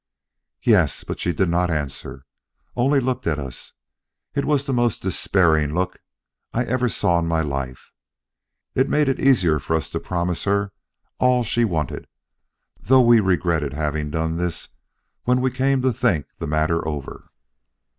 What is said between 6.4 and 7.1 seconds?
I ever